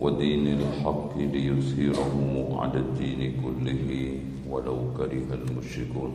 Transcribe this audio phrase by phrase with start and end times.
[0.00, 2.14] ودين الحق ليظهره
[2.60, 6.12] على الدين كله ولو كره المشركون.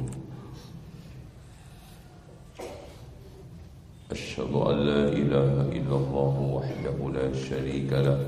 [4.12, 8.20] أشهد أن لا إله إلا الله وحده لا شريك له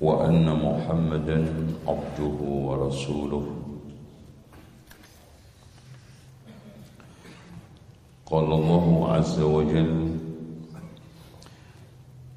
[0.00, 1.38] وأن محمدا
[1.86, 3.46] عبده ورسوله.
[8.26, 10.11] قال الله عز وجل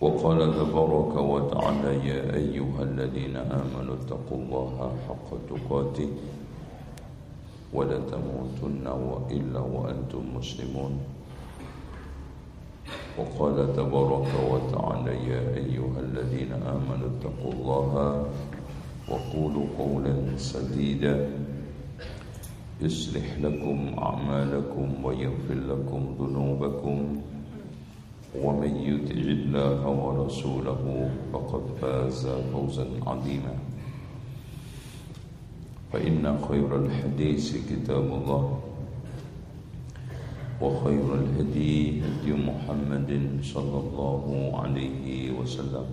[0.00, 6.08] وقال تبارك وتعالى يا أيها الذين آمنوا اتقوا الله حق تقاته
[7.72, 8.86] ولا تموتن
[9.30, 10.92] إلا وأنتم مسلمون.
[13.18, 17.92] وقال تبارك وتعالى يا أيها الذين آمنوا اتقوا الله
[19.08, 21.30] وقولوا قولا سديدا.
[22.80, 26.98] يصلح لكم أعمالكم ويغفر لكم ذنوبكم.
[28.34, 33.54] ومن يطع الله ورسوله فقد فاز فوزا عظيما.
[35.92, 38.44] فإن خير الحديث كتاب الله
[40.60, 43.10] وخير الهدي هدي محمد
[43.42, 44.24] صلى الله
[44.54, 45.86] عليه وسلم.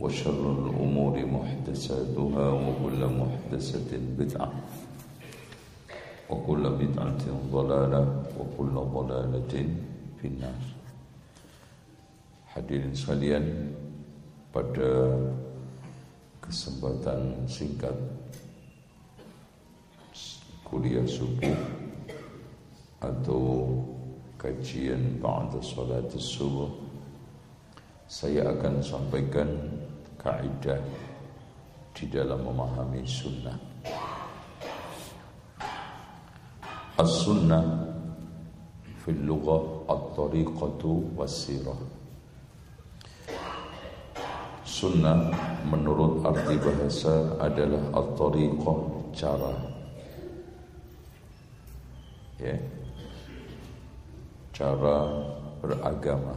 [0.00, 4.52] وشر الأمور محدثاتها وكل محدثة بدعة
[6.30, 8.02] وكل بدعة ضلالة
[8.40, 9.54] وكل ضلالة
[10.24, 10.56] finnar.
[12.56, 13.44] Hadirin sekalian,
[14.48, 15.20] pada
[16.40, 17.92] kesempatan singkat
[20.64, 21.52] kuliah subuh
[23.04, 23.68] atau
[24.40, 26.72] kajian ba'da salat subuh
[28.08, 29.48] saya akan sampaikan
[30.16, 30.80] kaidah
[31.92, 33.58] di dalam memahami sunnah.
[36.94, 37.90] As-sunnah
[39.02, 41.76] fil lughah at-tariqatu was-sirah.
[44.64, 45.30] Sunnah
[45.68, 48.78] menurut arti bahasa adalah at-tariqah
[49.14, 49.54] cara.
[52.42, 52.56] Ya.
[54.54, 54.98] Cara
[55.62, 56.34] beragama.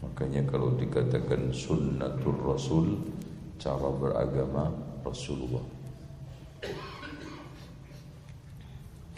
[0.00, 2.96] Makanya kalau dikatakan sunnatul rasul
[3.60, 4.72] cara beragama
[5.04, 5.64] Rasulullah.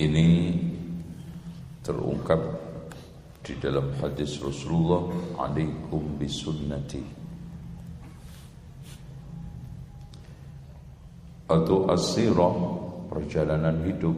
[0.02, 0.58] Ini
[2.22, 2.42] terungkap
[3.42, 5.10] di dalam hadis Rasulullah
[5.42, 7.02] alaikum bisunnati.
[11.50, 12.54] Atau asirah
[13.10, 14.14] perjalanan hidup.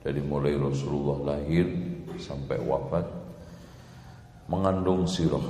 [0.00, 1.66] Dari mulai Rasulullah lahir
[2.16, 3.04] sampai wafat
[4.46, 5.44] mengandung sirah.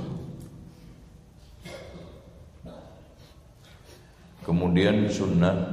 [4.41, 5.70] Kemudian sunnah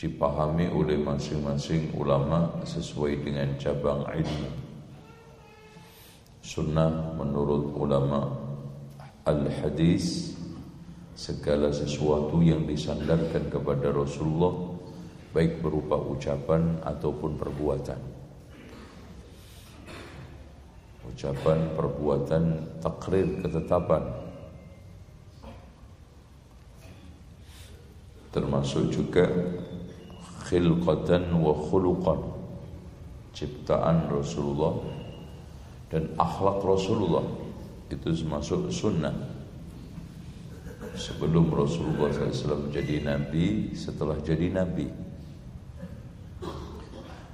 [0.00, 4.48] dipahami oleh masing-masing ulama sesuai dengan cabang ilmu.
[6.40, 8.32] Sunnah menurut ulama
[9.28, 10.32] al-hadis
[11.12, 14.72] segala sesuatu yang disandarkan kepada Rasulullah
[15.36, 18.00] baik berupa ucapan ataupun perbuatan.
[21.12, 22.44] Ucapan, perbuatan,
[22.80, 24.30] takrir, ketetapan
[28.30, 29.26] termasuk juga
[30.50, 32.18] khilqatan wa khuluqan.
[33.30, 34.74] Ciptaan Rasulullah
[35.94, 37.22] dan akhlak Rasulullah
[37.86, 39.14] itu termasuk sunnah.
[40.98, 44.90] Sebelum Rasulullah SAW jadi Nabi setelah jadi Nabi.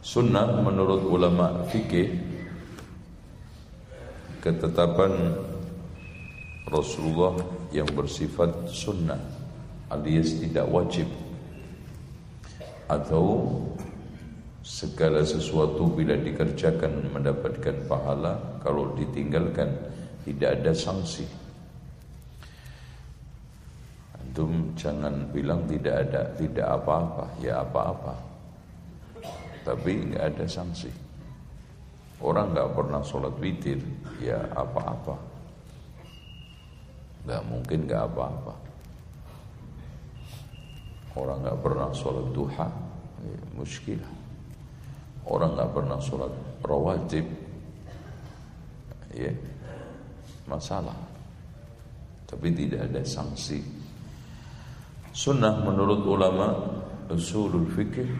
[0.05, 2.13] Sunnah menurut ulama fikih
[4.45, 5.35] ketetapan
[6.69, 7.35] Rasulullah
[7.75, 9.19] yang bersifat sunnah
[9.91, 11.11] alias tidak wajib
[12.87, 13.51] atau
[14.67, 19.71] segala sesuatu bila dikerjakan mendapatkan pahala kalau ditinggalkan
[20.27, 21.27] tidak ada sanksi.
[24.19, 28.15] Antum jangan bilang tidak ada tidak apa-apa ya apa-apa.
[29.63, 30.91] Tapi nggak ada sanksi.
[32.23, 33.79] Orang nggak pernah sholat witir
[34.19, 35.15] ya apa-apa.
[37.27, 38.66] Nggak mungkin nggak apa-apa
[41.17, 42.69] Orang nggak pernah sholat duha,
[43.25, 44.15] ya, muskilah.
[45.27, 46.33] Orang nggak pernah sholat
[46.63, 47.27] rawatib,
[49.17, 49.33] ya
[50.47, 50.95] masalah.
[52.27, 53.63] tapi tidak ada sanksi.
[55.15, 56.59] Sunnah menurut ulama
[57.07, 58.11] usulul fikih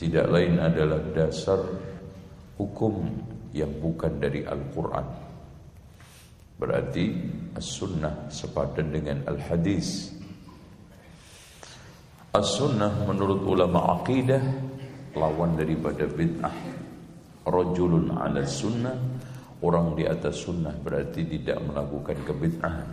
[0.00, 1.60] tidak lain adalah dasar
[2.56, 3.04] hukum
[3.52, 5.06] yang bukan dari Al-Quran.
[6.56, 7.04] Berarti
[7.52, 10.16] as-sunnah sepadan dengan al-hadis.
[12.30, 14.38] As-sunnah menurut ulama akidah
[15.18, 16.54] lawan daripada bid'ah.
[17.42, 18.94] Rajulun ala sunnah
[19.60, 22.88] Orang di atas sunnah berarti tidak melakukan kebid'ahan.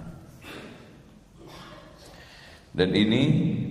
[2.76, 3.22] Dan ini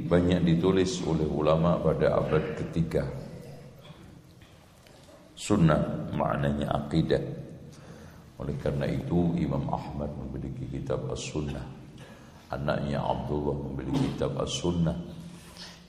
[0.08, 3.04] banyak ditulis oleh ulama pada abad ketiga.
[5.36, 7.20] Sunnah maknanya akidah
[8.40, 11.62] Oleh karena itu Imam Ahmad memiliki kitab As-Sunnah.
[12.48, 14.96] Anaknya Abdullah memiliki kitab As-Sunnah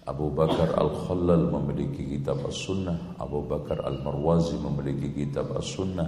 [0.07, 3.19] Abu Bakar Al-Khalal memiliki kitab As-Sunnah.
[3.19, 6.07] Abu Bakar Al-Marwazi memiliki kitab As-Sunnah.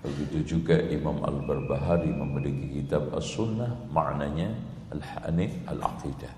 [0.00, 3.92] Begitu juga Imam Al-Barbahari memiliki kitab As-Sunnah.
[3.92, 4.56] Maknanya
[4.88, 6.32] Al-Hanif Al-Aqidah.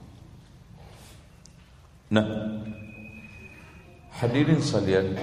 [2.10, 2.26] Nah
[4.18, 5.14] Hadirin salian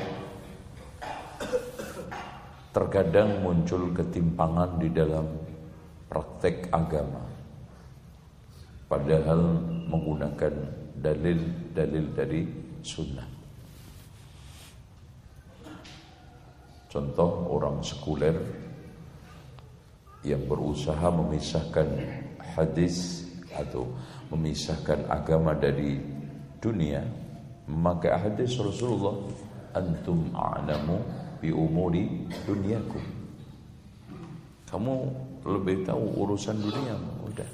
[2.72, 5.28] Terkadang muncul ketimpangan di dalam
[6.08, 7.26] praktek agama.
[8.88, 9.60] Padahal
[9.90, 12.42] menggunakan dalil-dalil dari
[12.82, 13.30] sunnah.
[16.88, 18.34] Contoh orang sekuler
[20.26, 21.88] yang berusaha memisahkan
[22.58, 23.86] hadis atau
[24.34, 26.02] memisahkan agama dari
[26.58, 27.06] dunia
[27.68, 29.14] memakai hadis Rasulullah
[29.76, 31.04] antum a'lamu
[31.38, 33.04] bi umuri dunyakum
[34.68, 34.96] kamu
[35.48, 37.50] lebih tahu urusan dunia udah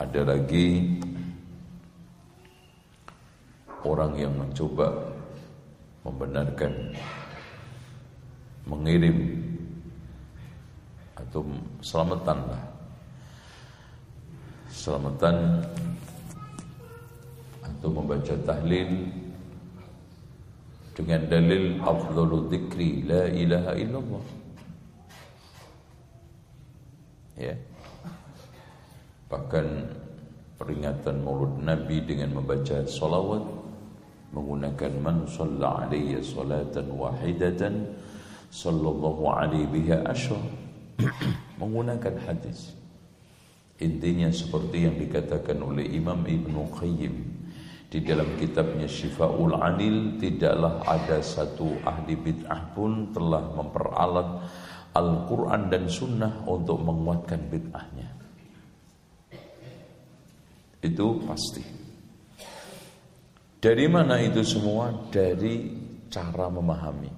[0.00, 0.96] Ada lagi
[3.84, 4.88] orang yang mencoba
[6.08, 6.72] membenarkan
[8.64, 9.44] mengirim
[11.20, 11.44] atau
[11.84, 12.64] selamatan lah.
[14.72, 15.36] Selamatan
[17.60, 19.04] atau membaca tahlil
[20.96, 24.24] dengan dalil afdalu dzikri la ilaha illallah.
[27.36, 27.52] Ya
[29.30, 29.66] Bahkan
[30.58, 33.46] peringatan maulud Nabi dengan membaca salawat
[34.34, 37.94] menggunakan man shalla alaihi salatan wahidatan
[38.50, 40.42] sallallahu alaihi biha asyra
[41.62, 42.74] menggunakan hadis.
[43.80, 47.14] Intinya seperti yang dikatakan oleh Imam Ibn Qayyim
[47.88, 54.44] di dalam kitabnya Syifaul Anil tidaklah ada satu ahli bid'ah pun telah memperalat
[54.92, 58.19] Al-Quran dan Sunnah untuk menguatkan bid'ahnya
[60.80, 61.64] itu pasti.
[63.60, 64.88] Dari mana itu semua?
[65.12, 65.68] Dari
[66.08, 67.12] cara memahami.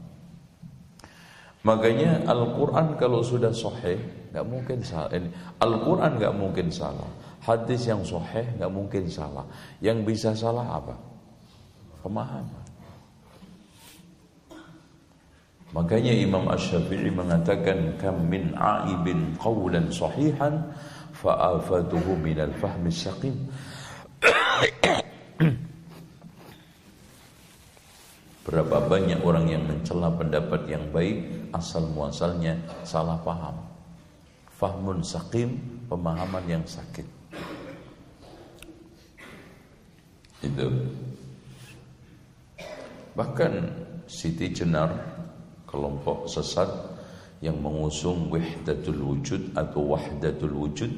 [1.63, 3.99] Makanya Al-Quran kalau sudah sahih
[4.35, 5.15] nggak mungkin salah.
[5.63, 7.07] Al-Quran nggak mungkin salah.
[7.39, 9.47] Hadis yang sahih nggak mungkin salah.
[9.79, 10.99] Yang bisa salah apa?
[12.03, 12.63] Pemahaman.
[15.73, 20.69] Makanya Imam Ash-Syafi'i mengatakan kam min aibin qawlan sahihan
[21.23, 23.39] fa'afatuhu minal fahmi syaqim
[28.43, 33.55] Berapa banyak orang yang mencela pendapat yang baik asal muasalnya salah paham.
[34.59, 37.07] Fahmun sakim, pemahaman yang sakit.
[40.43, 40.69] Itu.
[43.15, 43.53] Bahkan
[44.11, 44.91] Siti Jenar
[45.71, 46.69] kelompok sesat
[47.39, 50.91] yang mengusung wahdatul wujud atau wahdatul wujud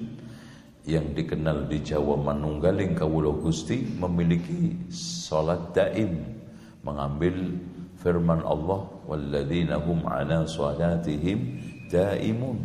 [0.84, 6.20] yang dikenal di Jawa Manunggaling Kawula Gusti memiliki salat daim
[6.84, 7.56] mengambil
[7.96, 11.56] firman Allah walladzina hum ala salatihim
[11.88, 12.60] daimun.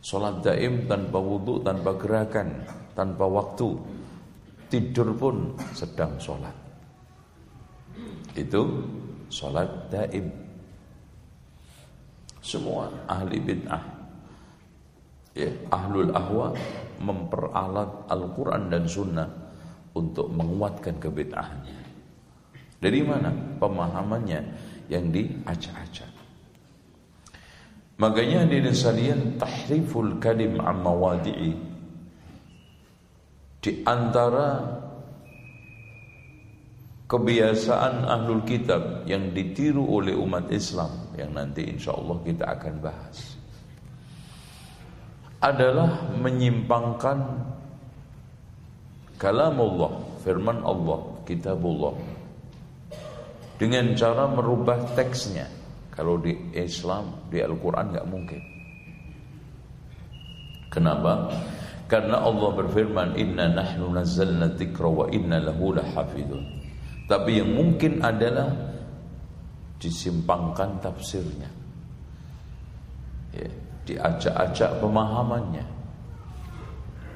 [0.00, 2.64] Salat daim tanpa wudhu tanpa gerakan
[2.96, 3.76] tanpa waktu
[4.72, 6.56] tidur pun sedang salat.
[8.32, 8.80] Itu
[9.28, 10.24] salat daim.
[12.40, 13.99] Semua ahli bid'ah
[15.34, 16.54] ya, ahlul ahwa
[17.00, 19.28] memperalat Al-Quran dan Sunnah
[19.96, 21.78] untuk menguatkan kebid'ahannya
[22.80, 23.28] dari mana
[23.60, 24.40] pemahamannya
[24.88, 26.08] yang diacak-acak?
[28.00, 31.52] Makanya di sekalian tahriful kalim amma wadi'i
[33.60, 34.80] di antara
[37.04, 43.39] kebiasaan ahlul kitab yang ditiru oleh umat Islam yang nanti insya Allah kita akan bahas
[45.40, 47.18] adalah menyimpangkan
[49.16, 51.96] kalam Allah, firman Allah, kitabullah
[53.60, 55.44] dengan cara merubah teksnya
[55.92, 58.40] Kalau di Islam, di Al-Quran nggak mungkin.
[60.72, 61.28] Kenapa?
[61.84, 66.40] Karena Allah berfirman, Inna nahnu nazzalna dzikra wa inna lahu lahafidun.
[67.04, 68.48] Tapi yang mungkin adalah
[69.76, 71.50] disimpangkan tafsirnya.
[73.34, 73.50] Ya,
[73.90, 75.66] diacak-acak pemahamannya.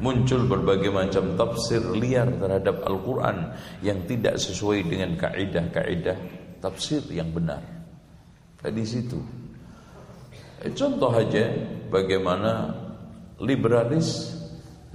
[0.02, 6.18] Muncul berbagai macam tafsir liar terhadap Al-Quran yang tidak sesuai dengan kaidah-kaidah
[6.58, 7.62] tafsir yang benar.
[8.64, 9.20] Di situ.
[10.64, 11.52] Eh, contoh aja
[11.92, 12.72] bagaimana
[13.38, 14.34] liberalis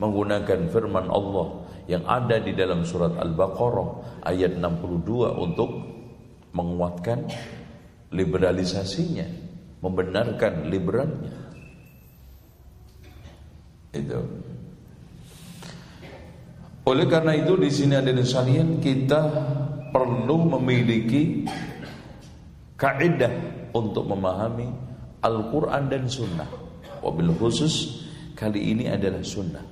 [0.02, 1.48] menggunakan firman Allah
[1.86, 5.70] yang ada di dalam surat Al-Baqarah ayat 62 untuk
[6.54, 7.30] menguatkan
[8.10, 9.28] liberalisasinya,
[9.82, 11.49] membenarkan liberalnya.
[13.90, 14.20] Itu.
[16.90, 19.22] Oleh karena itu di sini ada sekalian kita
[19.94, 21.46] perlu memiliki
[22.78, 23.34] kaidah
[23.74, 24.70] untuk memahami
[25.22, 26.50] Al-Quran dan Sunnah.
[27.06, 29.66] Wabil khusus kali ini adalah Sunnah.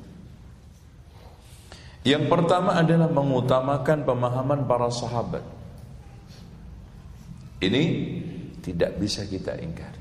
[2.06, 5.44] Yang pertama adalah mengutamakan pemahaman para sahabat.
[7.58, 7.84] Ini
[8.62, 9.97] tidak bisa kita ingkari.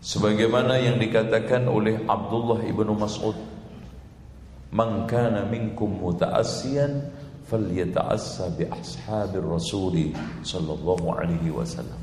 [0.00, 3.56] Sebagaimana yang dikatakan oleh Abdullah ibnu Mas'ud
[4.76, 7.06] Man kana minkum muta'assiyan
[7.46, 10.10] falyata'assa bi ashabir rasuli
[10.42, 11.96] sallallahu alaihi wasallam.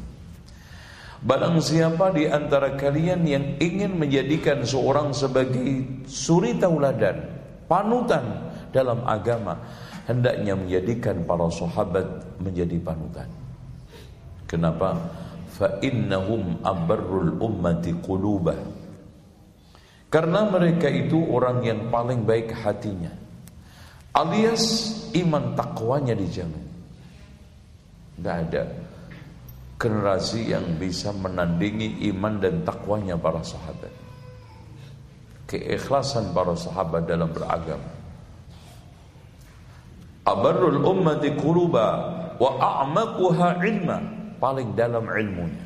[1.24, 7.30] Barang siapa di antara kalian yang ingin menjadikan seorang sebagai suri tauladan,
[7.70, 9.56] panutan dalam agama,
[10.10, 12.04] hendaknya menjadikan para sahabat
[12.44, 13.30] menjadi panutan.
[14.50, 15.00] Kenapa?
[15.54, 17.94] Fa innahum abarrul ummati
[20.14, 23.10] karena mereka itu orang yang paling baik hatinya.
[24.14, 26.62] Alias iman takwanya dijamin.
[28.14, 28.62] Tidak ada
[29.82, 33.90] generasi yang bisa menandingi iman dan takwanya para sahabat.
[35.50, 37.90] Keikhlasan para sahabat dalam beragama.
[40.30, 41.88] Abarul ummati quluba
[42.38, 43.98] wa a'maquha ilma.
[44.44, 45.64] Paling dalam ilmunya.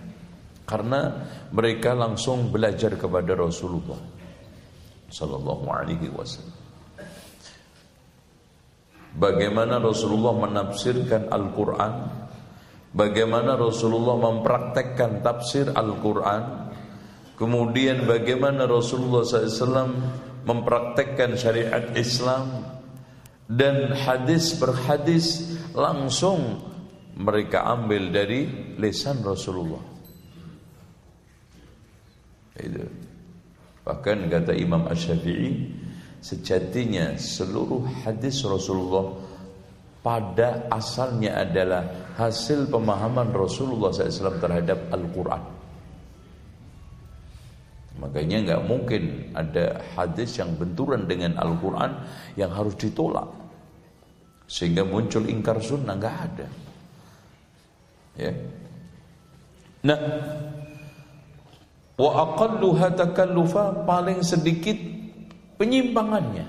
[0.70, 3.98] Karena mereka langsung belajar kepada Rasulullah
[5.10, 6.54] sallallahu alaihi wasallam.
[9.18, 11.94] Bagaimana Rasulullah menafsirkan Al-Qur'an?
[12.94, 16.70] Bagaimana Rasulullah mempraktekkan tafsir Al-Qur'an?
[17.34, 19.90] Kemudian bagaimana Rasulullah SAW
[20.46, 22.62] mempraktekkan syariat Islam
[23.50, 26.62] dan hadis berhadis langsung
[27.18, 28.46] mereka ambil dari
[28.78, 29.82] lisan Rasulullah.
[32.58, 33.08] Itu.
[33.88, 35.80] Bahkan kata Imam Ash-Syafi'i
[36.20, 39.16] Sejatinya seluruh hadis Rasulullah
[40.04, 41.88] Pada asalnya adalah
[42.20, 45.44] Hasil pemahaman Rasulullah SAW terhadap Al-Quran
[48.04, 51.96] Makanya nggak mungkin ada hadis yang benturan dengan Al-Quran
[52.36, 53.30] Yang harus ditolak
[54.52, 56.67] Sehingga muncul ingkar sunnah nggak ada
[58.18, 58.34] Ya
[59.86, 60.00] Nah
[61.98, 64.78] Wa aqalluha takallufa paling sedikit
[65.58, 66.46] penyimpangannya.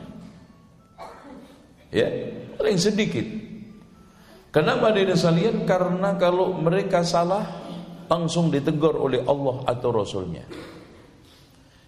[1.88, 2.08] Ya,
[2.60, 3.24] paling sedikit.
[4.52, 5.64] Kenapa dia salian?
[5.64, 7.48] Karena kalau mereka salah
[8.12, 10.44] langsung ditegur oleh Allah atau Rasulnya.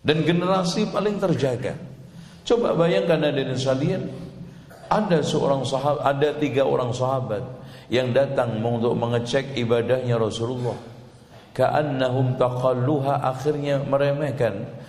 [0.00, 1.76] Dan generasi paling terjaga.
[2.48, 4.08] Coba bayangkan ada salian
[4.88, 7.44] ada seorang sahabat, ada tiga orang sahabat
[7.90, 10.78] yang datang untuk mengecek ibadahnya Rasulullah
[11.52, 14.80] ka'annahum taqalluha akhirnya meremehkan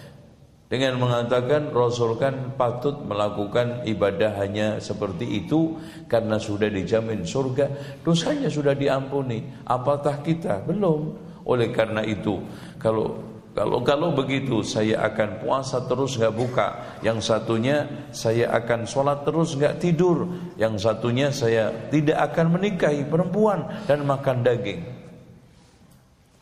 [0.72, 5.76] dengan mengatakan Rasul kan patut melakukan ibadah hanya seperti itu
[6.08, 7.68] karena sudah dijamin surga,
[8.08, 9.44] dosanya sudah diampuni.
[9.68, 10.64] Apatah kita?
[10.64, 11.12] Belum.
[11.44, 12.40] Oleh karena itu,
[12.80, 13.20] kalau
[13.52, 16.68] kalau kalau begitu saya akan puasa terus nggak buka.
[17.04, 17.84] Yang satunya
[18.16, 20.24] saya akan sholat terus nggak tidur.
[20.56, 25.02] Yang satunya saya tidak akan menikahi perempuan dan makan daging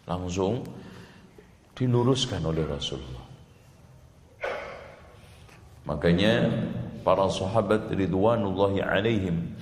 [0.09, 0.65] langsung
[1.77, 3.25] diluruskan oleh Rasulullah.
[5.85, 6.33] Makanya
[7.05, 9.53] para sahabat ridwanullahi alaihim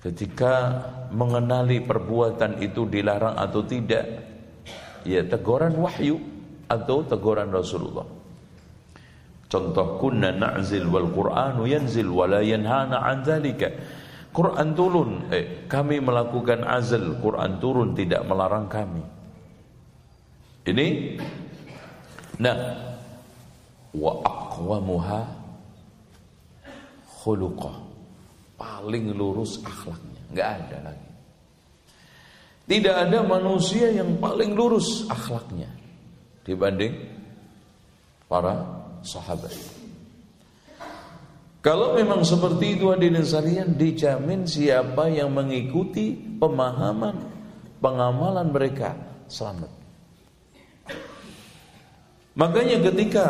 [0.00, 4.04] ketika mengenali perbuatan itu dilarang atau tidak
[5.04, 6.37] ya teguran wahyu
[6.68, 8.04] atau teguran Rasulullah.
[9.48, 13.68] Contoh kunna na'zil wal Qur'anu yanzil wa la yanhana an dzalika.
[14.28, 19.00] Quran turun, eh, kami melakukan azal, Quran turun tidak melarang kami.
[20.68, 20.86] Ini
[22.44, 22.60] nah
[23.96, 25.20] wa aqwamuha
[27.24, 27.88] khuluqah.
[28.60, 31.10] Paling lurus akhlaknya, enggak ada lagi.
[32.68, 35.77] Tidak ada manusia yang paling lurus akhlaknya
[36.48, 36.96] dibanding
[38.24, 38.64] para
[39.04, 39.52] sahabat.
[41.60, 47.28] Kalau memang seperti itu hadirin sekalian dijamin siapa yang mengikuti pemahaman
[47.82, 48.96] pengamalan mereka
[49.28, 49.68] selamat.
[52.38, 53.26] Makanya ketika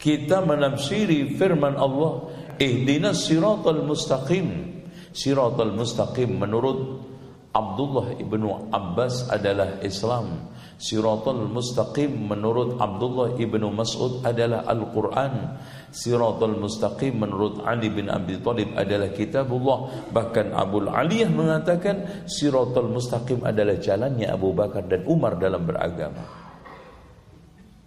[0.00, 4.72] kita menafsiri firman Allah, ihdinas siratal mustaqim.
[5.12, 7.04] Siratal mustaqim menurut
[7.52, 10.50] Abdullah ibnu Abbas adalah Islam.
[10.84, 15.56] Siratul mustaqim menurut Abdullah ibnu Mas'ud adalah Al-Quran.
[15.88, 20.12] Siratul mustaqim menurut Ali bin Abi Thalib adalah kitabullah.
[20.12, 26.20] Bahkan Abu Aliyah mengatakan siratul mustaqim adalah jalannya Abu Bakar dan Umar dalam beragama.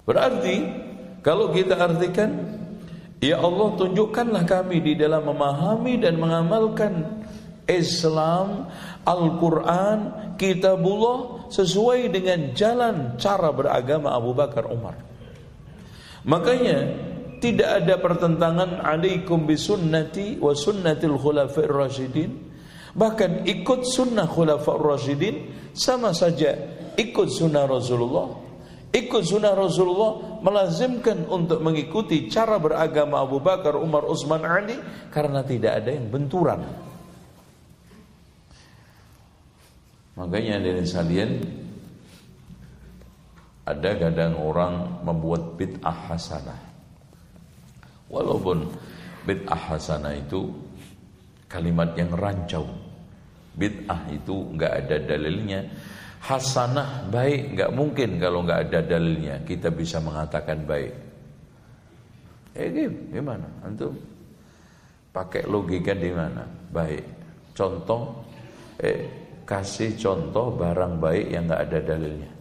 [0.01, 0.55] Berarti
[1.21, 2.57] kalau kita artikan
[3.17, 7.25] Ya Allah tunjukkanlah kami di dalam memahami dan mengamalkan
[7.65, 8.69] Islam,
[9.07, 9.99] Al-Quran,
[10.35, 14.99] Kitabullah sesuai dengan jalan cara beragama Abu Bakar Umar.
[16.27, 16.77] Makanya
[17.39, 22.31] tidak ada pertentangan alaikum bisunnati wa sunnatil khulafa'ir rasyidin.
[22.91, 25.35] Bahkan ikut sunnah khulafa'ir rasyidin
[25.71, 26.57] sama saja
[26.97, 28.43] ikut sunnah Rasulullah.
[28.87, 34.79] Ikut sunnah Rasulullah melazimkan untuk mengikuti cara beragama Abu Bakar, Umar, Utsman, Ali
[35.13, 36.65] karena tidak ada yang benturan.
[40.17, 41.31] Makanya dari sekalian
[43.69, 46.57] ada kadang orang membuat bid'ah hasanah.
[48.09, 48.65] Walaupun
[49.29, 50.49] bid'ah hasanah itu
[51.45, 52.65] kalimat yang rancau.
[53.53, 55.61] Bid'ah itu nggak ada dalilnya.
[56.17, 60.93] Hasanah baik nggak mungkin kalau nggak ada dalilnya kita bisa mengatakan baik.
[62.57, 62.73] Eh
[63.13, 63.45] gimana?
[63.61, 63.93] Antum
[65.13, 66.41] pakai logika di mana?
[66.73, 67.05] Baik.
[67.53, 68.25] Contoh
[68.81, 72.31] eh kasih contoh barang baik yang nggak ada dalilnya.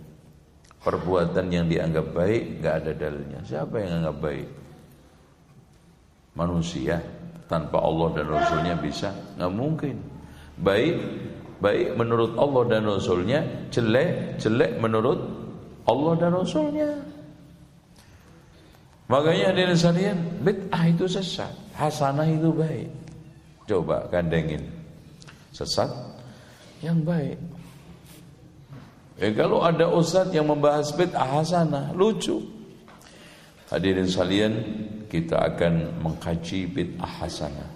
[0.83, 3.41] Perbuatan yang dianggap baik nggak ada dalilnya.
[3.47, 4.49] Siapa yang anggap baik?
[6.35, 6.99] Manusia
[7.47, 9.15] tanpa Allah dan Rasulnya bisa?
[9.39, 9.97] Nggak mungkin.
[10.59, 10.95] Baik,
[11.63, 13.41] baik menurut Allah dan Rasulnya,
[13.71, 15.21] jelek, jelek menurut
[15.87, 16.91] Allah dan Rasulnya.
[19.07, 22.91] Makanya ada sekalian, bid'ah itu sesat, hasanah itu baik.
[23.71, 24.67] Coba kandengin.
[25.55, 26.16] Sesat
[26.85, 27.39] yang baik.
[29.17, 32.45] Ya kalau ada ustadz yang membahas bid'ah hasanah, lucu.
[33.73, 34.53] Hadirin sekalian,
[35.09, 37.71] kita akan mengkaji bid'ah hasanah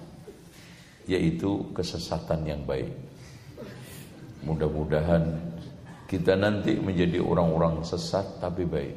[1.10, 2.92] yaitu kesesatan yang baik.
[4.46, 5.42] Mudah-mudahan
[6.06, 8.96] kita nanti menjadi orang-orang sesat tapi baik.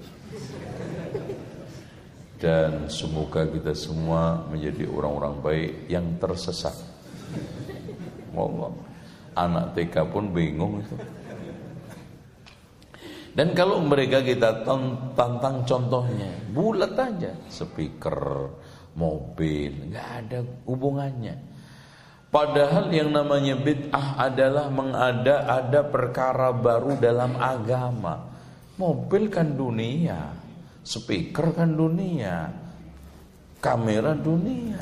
[2.37, 6.75] Dan semoga kita semua menjadi orang-orang baik yang tersesat.
[8.35, 8.92] Ngomong.
[9.33, 10.95] Anak TK pun bingung itu.
[13.33, 14.61] Dan kalau mereka kita
[15.17, 18.53] tantang contohnya, bulat aja, speaker,
[18.93, 21.33] mobil, nggak ada hubungannya.
[22.29, 28.25] Padahal yang namanya bid'ah adalah mengada ada perkara baru dalam agama.
[28.77, 30.33] Mobil kan dunia,
[30.85, 32.49] speaker kan dunia,
[33.61, 34.81] kamera dunia.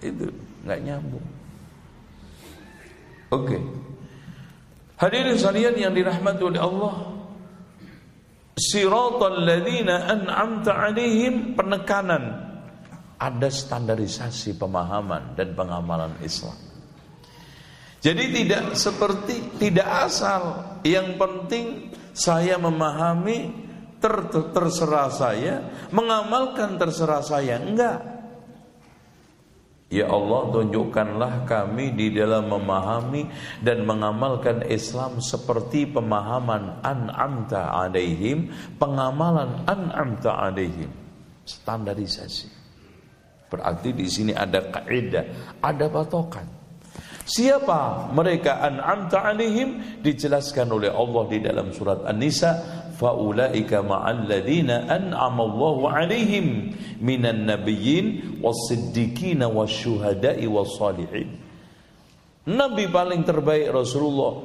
[0.00, 0.32] Itu
[0.64, 1.33] nggak nyambung.
[3.34, 3.46] Oke.
[3.50, 3.62] Okay.
[4.94, 6.94] Hadirin sekalian yang dirahmati oleh Allah.
[8.54, 12.54] Siratal ladzina an'amta 'alaihim penekanan
[13.18, 16.54] ada standarisasi pemahaman dan pengamalan Islam.
[17.98, 20.76] Jadi tidak seperti tidak asal.
[20.86, 21.66] Yang penting
[22.14, 23.48] saya memahami
[23.96, 27.58] ter, terserah saya, mengamalkan terserah saya.
[27.58, 28.13] Enggak.
[29.94, 33.30] Ya Allah tunjukkanlah kami di dalam memahami
[33.62, 40.90] dan mengamalkan Islam seperti pemahaman an'amta alaihim, pengamalan an'amta alaihim.
[41.46, 42.50] Standarisasi.
[43.46, 46.50] Berarti di sini ada kaidah, ada patokan.
[47.24, 55.42] Siapa mereka an'amta alaihim dijelaskan oleh Allah di dalam surat An-Nisa faulaika ma'al ladzina an'ama
[55.44, 61.44] Allahu 'alaihim minan nabiyyin was-siddiqin wasyuhada'i was-salihin.
[62.44, 64.44] Nabi paling terbaik Rasulullah.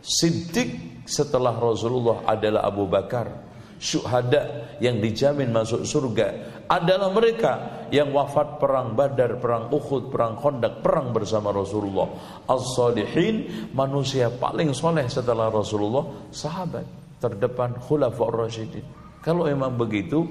[0.00, 3.48] Siddiq setelah Rasulullah adalah Abu Bakar.
[3.80, 7.52] Syuhada yang dijamin masuk surga adalah mereka
[7.88, 12.12] yang wafat perang Badar, perang Uhud, perang Khandaq, perang bersama Rasulullah.
[12.44, 16.84] As-salihin manusia paling soleh setelah Rasulullah sahabat
[17.20, 18.82] terdepan khulafaur rasyidin.
[19.20, 20.24] Kalau memang begitu,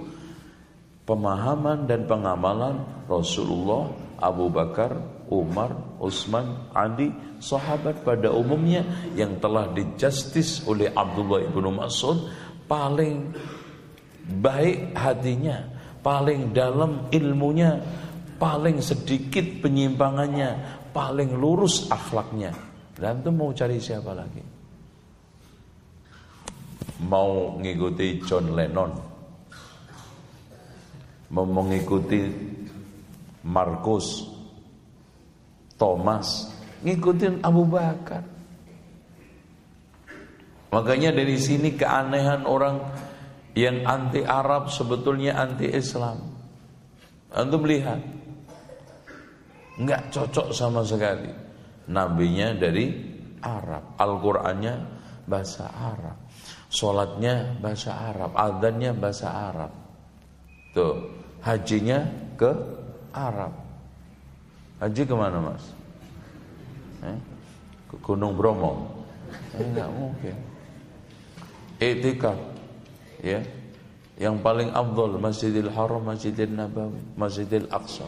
[1.05, 4.97] pemahaman dan pengamalan Rasulullah, Abu Bakar,
[5.29, 8.81] Umar, Utsman, Ali, sahabat pada umumnya
[9.13, 12.29] yang telah dijustis oleh Abdullah ibnu Mas'ud
[12.65, 13.29] paling
[14.41, 15.69] baik hatinya,
[16.01, 17.77] paling dalam ilmunya,
[18.41, 22.53] paling sedikit penyimpangannya, paling lurus akhlaknya.
[22.97, 24.43] Dan itu mau cari siapa lagi?
[26.99, 28.91] Mau ngikuti John Lennon,
[31.31, 32.27] mau mengikuti
[33.47, 34.27] Markus,
[35.79, 36.51] Thomas,
[36.83, 38.27] ngikutin Abu Bakar.
[40.75, 42.83] Makanya dari sini keanehan orang
[43.55, 46.19] yang anti Arab sebetulnya anti Islam.
[47.31, 48.03] Antum lihat,
[49.79, 51.31] nggak cocok sama sekali.
[51.89, 52.91] Nabinya dari
[53.39, 54.98] Arab, Al-Qur'annya
[55.29, 56.17] bahasa Arab,
[56.73, 59.71] sholatnya bahasa Arab, adanya bahasa Arab.
[60.73, 60.97] Tuh,
[61.45, 62.01] hajinya
[62.33, 62.49] ke
[63.13, 63.53] Arab.
[64.81, 65.65] Haji ke mana mas?
[67.05, 67.17] Eh?
[67.93, 69.05] Ke Gunung Bromo?
[69.53, 70.35] Eh, enggak mungkin.
[71.79, 72.33] Etika,
[73.23, 73.39] ya,
[74.19, 78.03] yang paling abdul Masjidil Haram, Masjidil Nabawi, Masjidil Aqsa,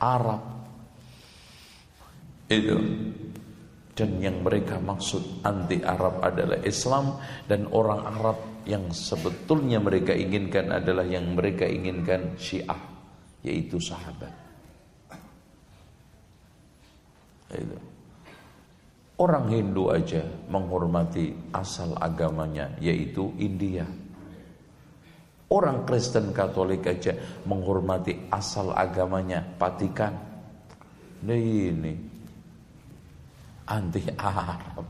[0.00, 0.40] Arab.
[2.48, 2.80] Itu
[3.98, 7.18] dan yang mereka maksud anti Arab adalah Islam
[7.50, 12.78] dan orang Arab yang sebetulnya mereka inginkan adalah yang mereka inginkan Syiah
[13.42, 14.30] yaitu sahabat.
[19.18, 23.82] Orang Hindu aja menghormati asal agamanya yaitu India.
[25.50, 27.18] Orang Kristen Katolik aja
[27.50, 30.14] menghormati asal agamanya Vatikan.
[31.24, 32.17] Nah ini
[33.68, 34.84] anti Arab.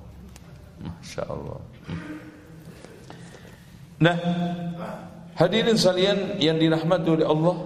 [0.79, 1.61] Masya Allah.
[3.99, 4.17] Nah,
[5.35, 7.57] hadirin sekalian yang dirahmati oleh Allah,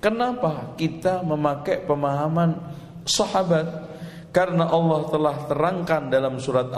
[0.00, 2.56] kenapa kita memakai pemahaman
[3.04, 3.68] sahabat
[4.32, 6.72] karena Allah telah terangkan dalam surat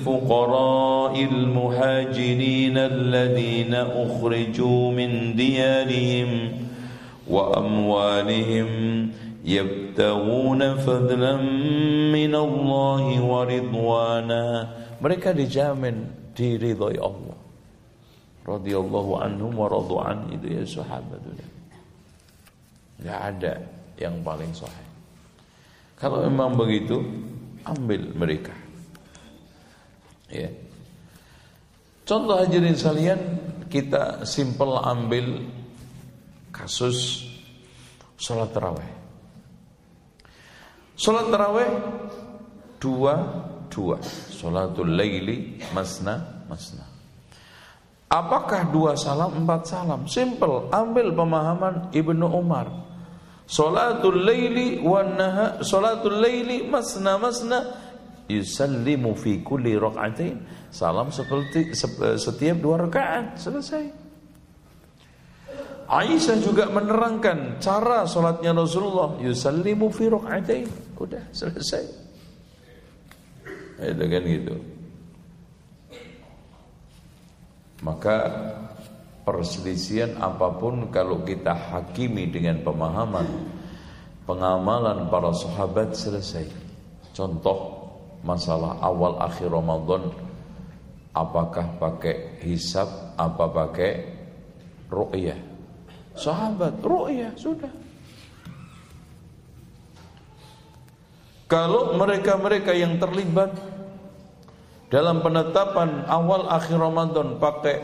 [0.00, 6.52] fuqara'il muhajirin alladhina ukhriju min diyarihim
[7.24, 8.68] wa amwalihim
[9.48, 11.40] yabtaguna fadlan
[12.12, 14.42] min Allah wa ridwana
[15.00, 16.04] mereka dijamin
[16.36, 17.38] diridhoi Allah
[18.44, 21.20] radhiyallahu anhum wa radu'an itu ya sahabat
[22.98, 23.60] Tidak ada
[24.00, 24.88] yang paling sahih.
[25.98, 26.98] Kalau memang begitu,
[27.66, 28.54] ambil mereka.
[30.30, 30.50] Ya.
[32.06, 33.20] Contoh hadirin sekalian,
[33.68, 35.44] kita simpel ambil
[36.54, 37.28] kasus
[38.16, 38.97] sholat taraweh.
[40.98, 41.70] Sholat taraweh
[42.82, 43.14] dua
[43.70, 44.02] dua,
[44.34, 46.82] sholatul laili masna masna.
[48.08, 50.10] Apakah dua salam empat salam?
[50.10, 52.66] Simple, ambil pemahaman Ibnu Umar.
[53.46, 57.58] Salatul laili wan naha salatul laili masna masna
[58.26, 59.78] yusallimu fi kulli.
[60.74, 61.78] Salam seperti
[62.18, 64.07] setiap dua rakaat selesai.
[65.88, 70.68] Aisyah juga menerangkan cara salatnya Rasulullah yusallimu fi rak'atain.
[71.00, 71.84] Udah selesai.
[73.80, 74.54] Itu kan gitu.
[77.80, 78.16] Maka
[79.24, 83.48] perselisihan apa pun kalau kita hakimi dengan pemahaman
[84.28, 86.44] pengamalan para sahabat selesai.
[87.16, 87.88] Contoh
[88.20, 90.12] masalah awal akhir Ramadan
[91.16, 93.92] apakah pakai hisab apa pakai
[94.92, 95.47] ru'yah.
[96.18, 97.70] Sahabat ru'yah sudah.
[101.48, 103.56] Kalau mereka-mereka yang terlibat
[104.92, 107.76] dalam penetapan awal akhir Ramadan pakai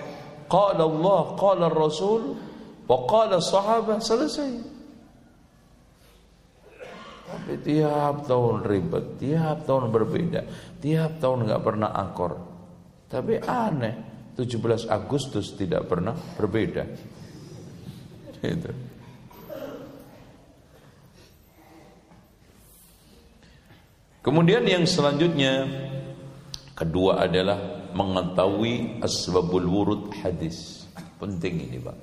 [0.45, 2.37] Qala Allah, qala Rasul,
[2.85, 4.53] wa qala sahabat selesai.
[7.25, 10.45] Tapi tiap tahun ribet, tiap tahun berbeda,
[10.85, 12.33] tiap tahun nggak pernah akor.
[13.09, 13.95] Tapi aneh,
[14.37, 16.85] 17 Agustus tidak pernah berbeda.
[18.49, 18.71] Itu.
[24.25, 25.69] Kemudian yang selanjutnya
[26.73, 27.61] kedua adalah
[27.93, 30.89] mengetahui asbabul wurud hadis.
[31.21, 31.99] Penting ini, Pak.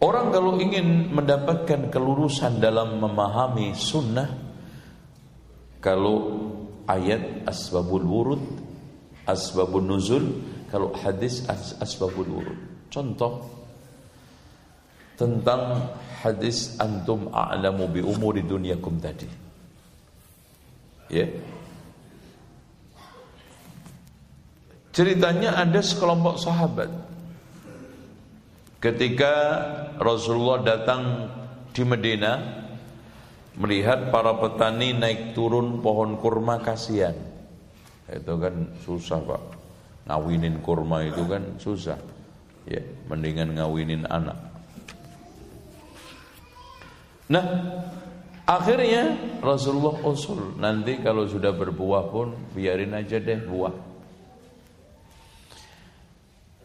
[0.00, 4.28] Orang kalau ingin mendapatkan kelurusan dalam memahami sunnah,
[5.80, 6.40] kalau
[6.84, 8.42] ayat asbabul wurud,
[9.24, 10.24] asbabun nuzul,
[10.68, 12.60] kalau hadis as asbabul wurud.
[12.92, 13.55] Contoh
[15.16, 15.90] tentang
[16.22, 19.28] hadis antum a'lamu bi umuri dunyakum tadi.
[21.10, 21.26] Ya.
[24.92, 26.88] Ceritanya ada sekelompok sahabat
[28.80, 29.32] ketika
[30.00, 31.28] Rasulullah datang
[31.76, 32.40] di Medina
[33.56, 37.16] melihat para petani naik turun pohon kurma kasihan.
[38.06, 39.42] Itu kan susah, Pak.
[40.06, 41.98] Ngawinin kurma itu kan susah.
[42.68, 44.45] Ya, mendingan ngawinin anak.
[47.26, 47.46] Nah,
[48.46, 53.74] akhirnya Rasulullah usul nanti kalau sudah berbuah pun biarin aja deh buah.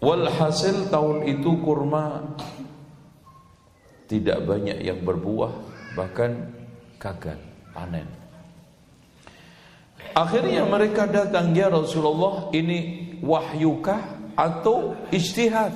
[0.02, 2.34] Walhasil tahun itu kurma
[4.10, 5.54] tidak banyak yang berbuah,
[5.94, 6.50] bahkan
[6.98, 7.38] gagal
[7.72, 8.10] panen.
[10.18, 15.72] Akhirnya mereka datang ya Rasulullah ini wahyukah atau istihad?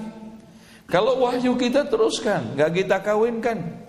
[0.90, 3.85] Kalau wahyu kita teruskan, nggak kita kawinkan.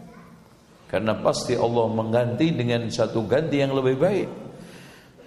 [0.86, 4.28] Karena pasti Allah mengganti dengan satu ganti yang lebih baik.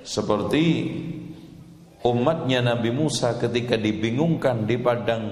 [0.01, 0.63] Seperti
[2.07, 5.23] umatnya Nabi Musa ketika dibingungkan di padang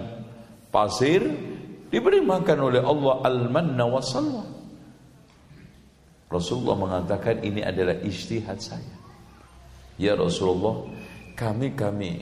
[0.68, 1.24] pasir
[1.88, 4.46] diberi makan oleh Allah al-manna wa salwa.
[6.28, 8.96] Rasulullah mengatakan ini adalah istihad saya.
[9.96, 10.86] Ya Rasulullah,
[11.40, 12.22] kami-kami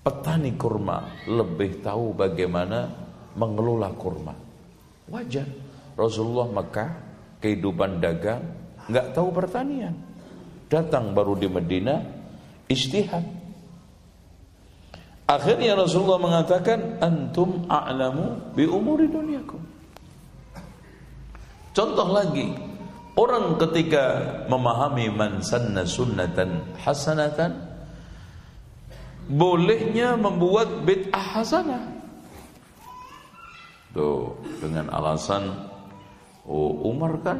[0.00, 2.88] petani kurma lebih tahu bagaimana
[3.34, 4.32] mengelola kurma.
[5.10, 5.59] Wajar.
[6.00, 6.90] Rasulullah Mekah
[7.44, 8.40] kehidupan dagang
[8.88, 9.92] nggak tahu pertanian.
[10.72, 12.00] Datang baru di Medina
[12.70, 13.40] istihad
[15.30, 19.62] Akhirnya Rasulullah mengatakan antum a'lamu bi umuri dunyakum.
[21.70, 22.50] Contoh lagi,
[23.14, 27.62] orang ketika memahami man sanna sunnatan hasanatan
[29.30, 31.86] bolehnya membuat bid'ah hasanah.
[33.94, 35.69] Tuh, dengan alasan
[36.46, 37.38] oh Umar kan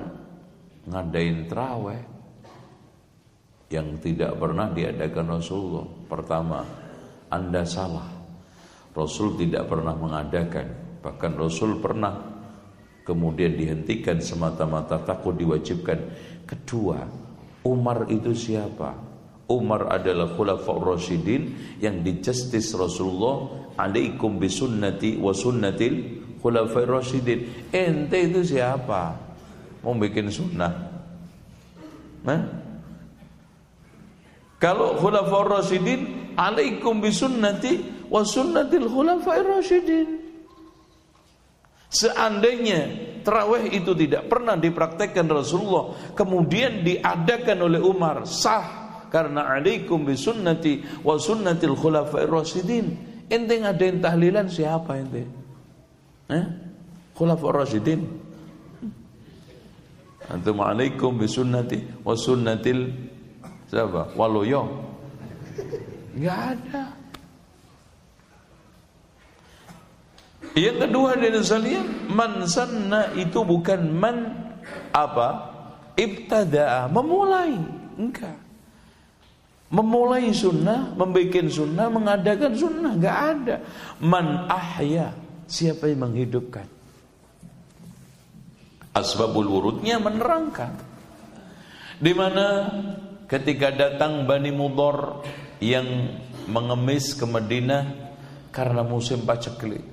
[0.89, 2.01] ngadain terawih
[3.71, 5.87] yang tidak pernah diadakan Rasulullah.
[6.11, 6.61] Pertama,
[7.31, 8.11] anda salah.
[8.91, 12.19] Rasul tidak pernah mengadakan, bahkan Rasul pernah
[13.07, 15.99] kemudian dihentikan semata-mata takut diwajibkan.
[16.43, 16.99] Kedua,
[17.63, 18.99] Umar itu siapa?
[19.51, 27.71] Umar adalah khulafaur rasyidin yang dijustis Rasulullah alaikum bisunnati wa sunnatil khulafaur rasyidin.
[27.71, 29.17] Ente itu siapa?
[29.85, 30.73] Mau bikin sunnah?
[32.25, 32.41] Nah?
[34.61, 40.21] Kalau khulafaur rasyidin alaikum bisunnati wa sunnatil khulafair rasyidin.
[41.91, 42.81] Seandainya
[43.27, 51.19] terawih itu tidak pernah dipraktekkan Rasulullah, kemudian diadakan oleh Umar, sah karena alaikum bisunnati wa
[51.19, 52.95] sunnatil khulafair rasyidin.
[53.27, 55.40] Ente ngadain tahlilan siapa ente?
[56.31, 56.45] Eh?
[57.19, 58.01] Khulafair rasyidin.
[60.31, 62.95] Antum alaikum bisunnati wa sunnatil
[63.67, 64.15] siapa?
[64.15, 64.63] Waluyo.
[66.15, 66.85] Enggak ada.
[70.55, 74.17] Yang kedua dari sekalian, man sanna itu bukan man
[74.91, 75.51] apa?
[75.95, 77.55] Ibtada'a, memulai.
[77.99, 78.39] Enggak.
[79.71, 83.57] Memulai sunnah, membuat sunnah, mengadakan sunnah, enggak ada.
[84.03, 85.15] Man ahya,
[85.51, 86.65] siapa yang menghidupkan?
[88.95, 90.79] Asbabul urutnya menerangkan.
[92.01, 92.71] Di mana
[93.27, 95.27] ketika datang Bani Mudor
[95.59, 95.87] yang
[96.49, 97.85] mengemis ke Madinah
[98.51, 99.85] karena musim paceklik.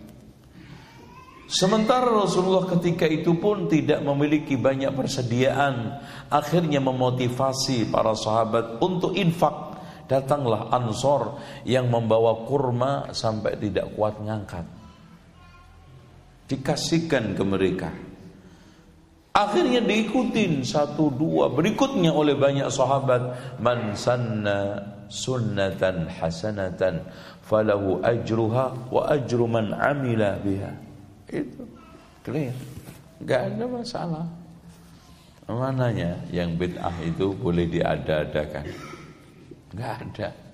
[1.47, 5.95] Sementara Rasulullah ketika itu pun tidak memiliki banyak persediaan,
[6.27, 9.79] akhirnya memotivasi para sahabat untuk infak.
[10.07, 11.35] Datanglah Ansor
[11.67, 14.76] yang membawa kurma sampai tidak kuat ngangkat.
[16.47, 17.91] Dikasihkan ke mereka.
[19.37, 23.37] Akhirnya diikutin satu dua berikutnya oleh banyak sahabat.
[23.61, 24.81] Man sanna
[25.11, 27.05] sunnatan hasanatan
[27.45, 30.73] falahu ajruha wa ajru man amila biha.
[31.29, 31.69] Itu
[32.25, 32.55] clear.
[33.21, 34.25] Enggak ada masalah.
[35.47, 38.67] Mananya yang bid'ah itu boleh diada-adakan?
[39.71, 40.46] Enggak ada.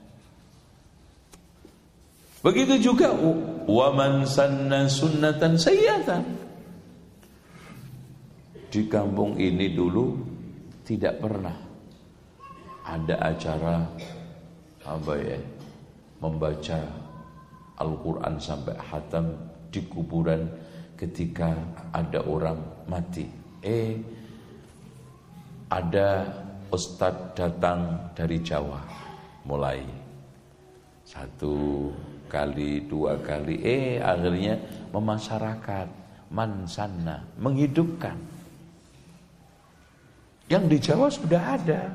[2.44, 3.16] Begitu juga
[3.64, 6.24] wa man sanna sunnatan sayyatan.
[8.68, 10.20] Di kampung ini dulu
[10.84, 11.56] tidak pernah
[12.84, 13.88] ada acara
[14.84, 15.40] apa ya
[16.20, 16.80] membaca
[17.80, 19.32] Al-Quran sampai hatam
[19.72, 20.44] di kuburan
[21.00, 21.56] ketika
[21.96, 22.60] ada orang
[22.92, 23.24] mati.
[23.64, 23.96] Eh,
[25.72, 26.28] ada
[26.68, 28.84] ustadz datang dari Jawa,
[29.48, 29.80] mulai
[31.08, 31.88] satu
[32.34, 34.58] kali, dua kali, eh akhirnya
[34.90, 35.88] memasyarakat,
[36.34, 38.18] mansana, menghidupkan.
[40.50, 41.94] Yang di Jawa sudah ada,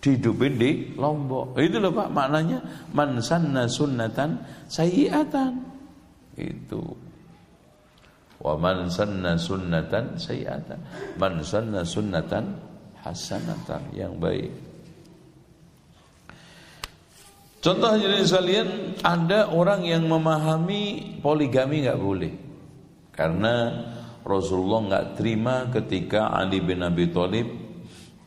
[0.00, 1.58] dihidupin di Lombok.
[1.60, 2.58] Itu loh Pak maknanya
[2.94, 5.52] man sanna sunnatan sayyi'atan.
[6.40, 6.80] Itu.
[8.40, 10.80] Wa man sanna sunnatan sayyatan.
[11.20, 12.56] Man sanna sunnatan
[13.04, 14.69] hasanatan yang baik.
[17.60, 18.68] Contoh jadi sekalian
[19.04, 22.32] ada orang yang memahami poligami nggak boleh
[23.12, 23.84] karena
[24.24, 27.52] Rasulullah nggak terima ketika Ali bin Abi Thalib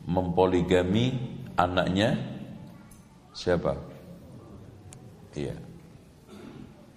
[0.06, 1.18] mempoligami
[1.58, 2.14] anaknya
[3.34, 3.74] siapa?
[5.34, 5.58] Iya,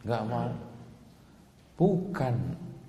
[0.06, 0.52] nggak mau.
[1.74, 2.34] Bukan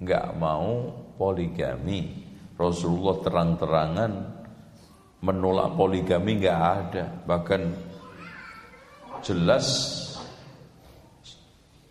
[0.04, 2.28] nggak mau poligami.
[2.58, 4.12] Rasulullah terang-terangan
[5.24, 7.04] menolak poligami nggak ada.
[7.24, 7.60] Bahkan
[9.22, 9.66] jelas.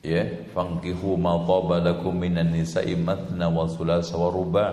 [0.05, 0.23] Ya
[0.55, 1.35] fangkihu ma
[1.83, 4.65] lakum minan nisa'i matna wa thulatha wa ruba.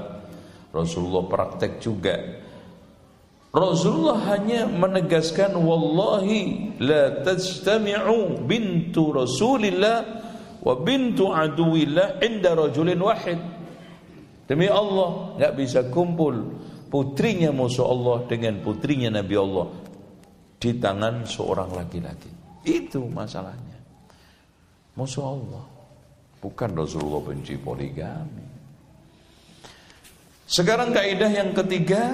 [0.75, 2.15] Rasulullah praktek juga.
[3.55, 9.99] Rasulullah hanya menegaskan wallahi la tajtami'u bintu Rasulillah
[10.59, 13.39] wa bintu aduwillah inda rajulin wahid.
[14.51, 16.59] Demi Allah enggak bisa kumpul
[16.91, 19.67] putrinya musuh Allah dengan putrinya Nabi Allah
[20.59, 22.34] di tangan seorang laki-laki
[22.65, 23.79] itu masalahnya.
[24.97, 25.65] Musuh Allah.
[26.41, 28.45] Bukan Rasulullah benci poligami.
[30.45, 32.13] Sekarang kaidah yang ketiga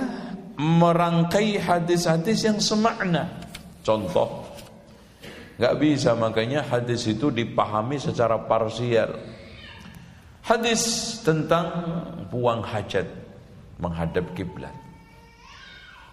[0.55, 3.27] merangkai hadis-hadis yang semakna.
[3.83, 4.47] Contoh,
[5.59, 9.19] nggak bisa makanya hadis itu dipahami secara parsial.
[10.47, 11.67] Hadis tentang
[12.31, 13.07] buang hajat
[13.83, 14.73] menghadap kiblat.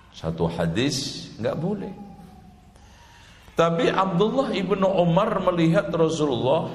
[0.09, 2.06] Satu hadis nggak boleh.
[3.57, 6.69] Tapi Abdullah ibnu Umar melihat Rasulullah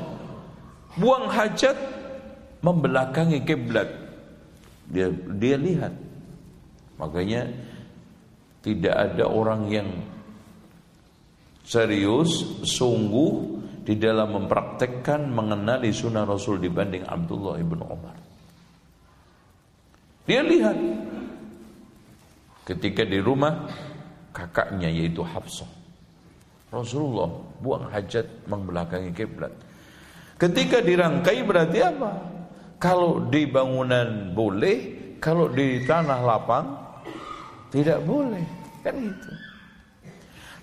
[0.99, 1.79] buang hajat
[2.59, 3.87] membelakangi kiblat.
[4.91, 5.95] Dia dia lihat.
[6.99, 7.55] Makanya
[8.67, 9.89] tidak ada orang yang
[11.63, 18.19] serius, sungguh di dalam mempraktekkan mengenali sunnah Rasul dibanding Abdullah ibnu Umar.
[20.27, 20.79] Dia lihat
[22.67, 23.71] ketika di rumah
[24.35, 25.82] kakaknya yaitu Hafsah
[26.73, 27.29] Rasulullah
[27.61, 29.53] buang hajat membelakangi kiblat.
[30.41, 32.11] Ketika dirangkai berarti apa?
[32.81, 34.77] Kalau di bangunan boleh,
[35.21, 36.67] kalau di tanah lapang
[37.69, 38.43] tidak boleh.
[38.81, 39.31] Kan itu.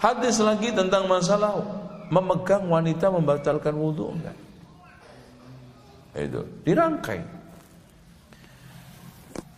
[0.01, 1.61] Hadis lagi tentang masalah
[2.09, 4.37] memegang wanita membatalkan wudhu enggak?
[6.17, 7.21] Itu dirangkai.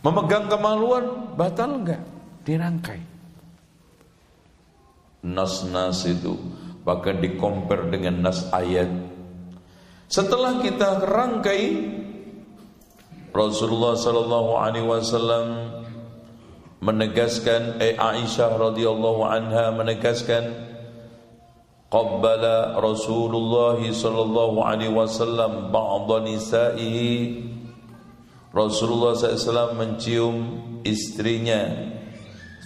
[0.04, 2.02] Memegang kemaluan batal enggak?
[2.44, 3.11] Dirangkai
[5.22, 6.34] nas-nas itu.
[6.82, 8.90] Bahkan dikompar dengan nas ayat.
[10.10, 11.62] Setelah kita rangkai
[13.32, 15.46] Rasulullah sallallahu alaihi wasallam
[16.84, 20.52] menegaskan eh Aisyah radhiyallahu anha menegaskan
[21.88, 27.52] qabbala Rasulullah sallallahu alaihi wasallam ba'd nisa'ihi.
[28.52, 30.36] Rasulullah SAW mencium
[30.84, 31.72] istrinya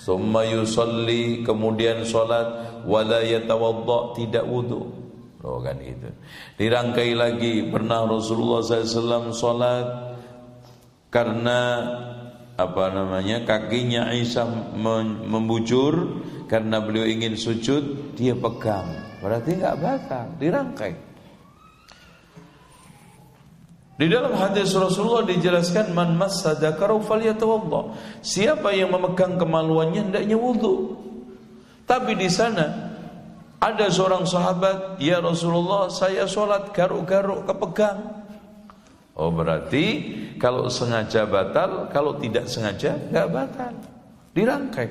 [0.07, 4.87] Summa yusalli kemudian solat wala yatawadda tidak wudu.
[5.43, 6.07] Oh kan itu.
[6.55, 9.87] Dirangkai lagi pernah Rasulullah SAW solat
[11.11, 11.61] karena
[12.55, 14.79] apa namanya kakinya Aisyah
[15.27, 18.87] membujur karena beliau ingin sujud dia pegang
[19.21, 20.95] berarti nggak batal dirangkai
[23.97, 27.97] di dalam hadis Rasulullah dijelaskan man massa dzakarahu falyatawadda.
[28.21, 31.01] Siapa yang memegang kemaluannya hendaknya wudu.
[31.89, 32.93] Tapi di sana
[33.57, 38.29] ada seorang sahabat, "Ya Rasulullah, saya sholat garuk-garuk kepegang."
[39.17, 39.85] Oh, berarti
[40.37, 43.73] kalau sengaja batal, kalau tidak sengaja nggak batal.
[44.37, 44.89] Dirangkai.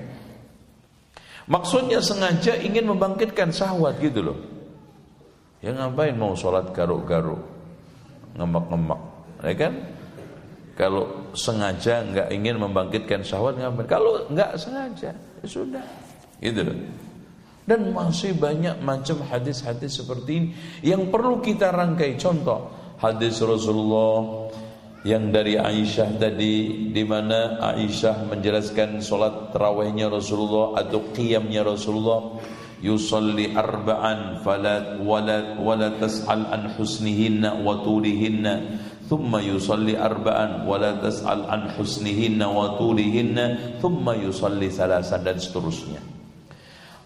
[1.46, 4.40] Maksudnya sengaja ingin membangkitkan syahwat gitu loh.
[5.62, 7.55] Ya ngapain mau sholat garuk-garuk?
[8.36, 9.02] Ngemak-ngemak,
[9.44, 9.74] ya kan?
[10.76, 13.88] Kalau sengaja nggak ingin membangkitkan syahwat ngapain?
[13.88, 15.86] Kalau nggak sengaja, ya sudah,
[16.44, 16.78] gitu loh.
[17.66, 20.48] Dan masih banyak macam hadis-hadis seperti ini
[20.86, 22.14] yang perlu kita rangkai.
[22.20, 22.70] Contoh
[23.02, 24.46] hadis Rasulullah
[25.02, 32.42] yang dari Aisyah tadi di mana Aisyah menjelaskan solat tarawihnya Rasulullah atau qiyamnya Rasulullah
[32.86, 38.62] yusalli arba'an fala wala wala tas'al an husnihinna wa tulihinna
[39.10, 46.16] thumma yusalli arba'an wala tas'al an husnihinna wa tulihinna thumma yusalli salasan dan seterusnya.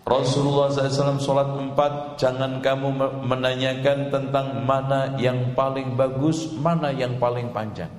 [0.10, 2.18] Rasulullah SAW sholat empat.
[2.18, 2.98] Jangan kamu
[3.30, 7.94] menanyakan tentang mana yang paling bagus Mana yang paling panjang.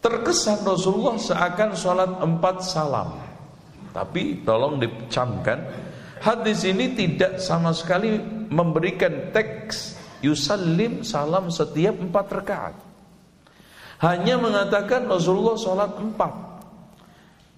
[0.00, 3.20] Terkesan Rasulullah seakan sholat empat salam.
[3.92, 5.60] Tapi tolong dicamkan
[6.20, 8.16] Hadis ini tidak sama sekali
[8.48, 12.74] memberikan teks yusallim salam setiap empat rakaat.
[14.00, 16.32] Hanya mengatakan Rasulullah sholat empat.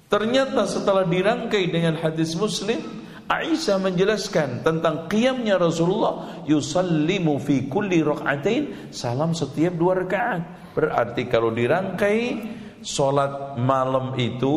[0.08, 2.80] Ternyata setelah dirangkai dengan hadis Muslim,
[3.28, 10.72] Aisyah menjelaskan tentang qiyamnya Rasulullah yusallimu fi kulli rak'atain salam setiap dua rakaat.
[10.72, 12.40] Berarti kalau dirangkai
[12.80, 14.56] solat malam itu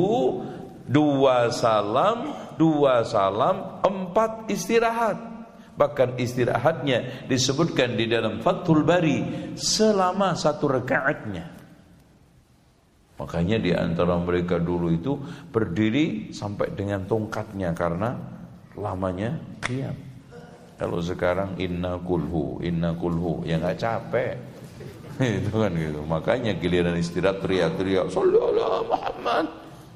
[0.88, 5.18] dua salam, dua salam, empat istirahat.
[5.74, 11.58] Bahkan istirahatnya disebutkan di dalam Fathul Bari selama satu rakaatnya.
[13.18, 15.18] Makanya di antara mereka dulu itu
[15.50, 18.14] berdiri sampai dengan tongkatnya karena
[18.78, 19.98] lamanya diam.
[20.78, 24.34] Kalau sekarang inna kulhu, inna kulhu, ya nggak capek.
[25.38, 26.02] itu kan gitu.
[26.02, 28.10] Makanya giliran istirahat teriak-teriak,
[28.90, 29.46] Muhammad,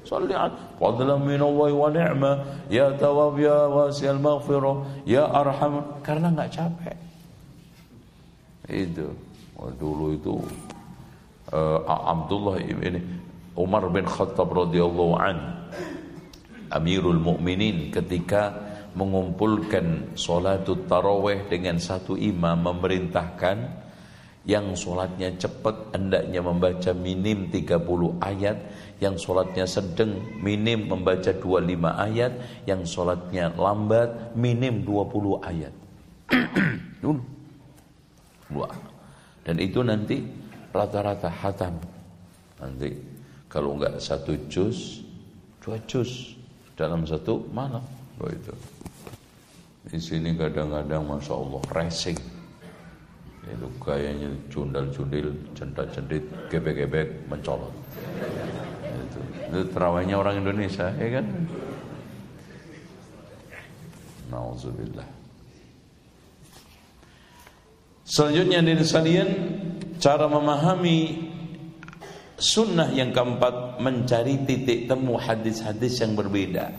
[0.06, 2.34] fadlan min Allah wa ni'mah,
[2.70, 6.96] ya tawab ya wasi'al maghfirah, ya arham, karena nggak capek.
[8.66, 9.10] Itu.
[9.56, 10.34] Oh, dulu itu
[11.48, 13.00] uh, Abdullah ini
[13.56, 15.36] Umar bin Khattab radhiyallahu an
[16.68, 18.52] Amirul Mukminin ketika
[18.92, 23.85] mengumpulkan solatut taraweh dengan satu imam memerintahkan
[24.46, 27.82] yang solatnya cepat hendaknya membaca minim 30
[28.22, 28.56] ayat.
[29.02, 32.32] Yang solatnya sedang minim membaca 25 ayat.
[32.62, 35.74] Yang solatnya lambat minim 20 ayat.
[37.02, 38.70] Dua.
[39.42, 40.22] Dan itu nanti
[40.70, 41.74] rata-rata hatam.
[42.62, 42.94] Nanti
[43.50, 45.02] kalau enggak satu juz
[45.58, 46.38] dua juz
[46.78, 47.82] dalam satu malam.
[48.22, 48.54] Begitu.
[49.86, 52.18] Di sini kadang-kadang masya Allah racing,
[53.46, 57.70] itu gayanya cundal-cundil, cendat-cendit, gebek-gebek, mencolot.
[58.82, 59.20] Itu,
[59.54, 61.26] itu terawihnya orang Indonesia, ya kan?
[64.34, 65.06] Nauzubillah.
[68.06, 69.28] Selanjutnya dari sekalian
[69.98, 71.26] cara memahami
[72.38, 76.70] sunnah yang keempat mencari titik temu hadis-hadis yang berbeda.